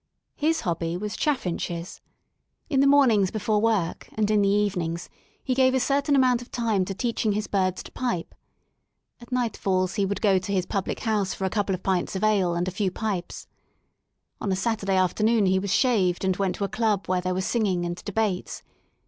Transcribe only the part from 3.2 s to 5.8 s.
before work and in the evenings he gave a